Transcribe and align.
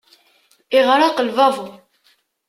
Iɣreq 0.77 1.17
lbabur. 1.27 1.69